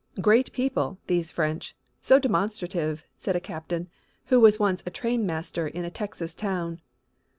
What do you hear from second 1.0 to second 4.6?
these French, so demonstrative," said a captain, who was